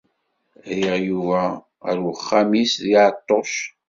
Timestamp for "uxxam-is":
2.13-2.73